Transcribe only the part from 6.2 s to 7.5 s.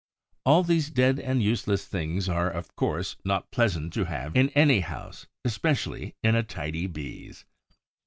in a tidy Bee's.